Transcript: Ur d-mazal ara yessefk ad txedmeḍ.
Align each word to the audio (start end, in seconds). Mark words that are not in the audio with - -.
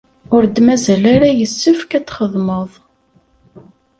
Ur 0.35 0.43
d-mazal 0.45 1.03
ara 1.15 1.27
yessefk 1.39 1.91
ad 1.97 2.05
txedmeḍ. 2.07 2.71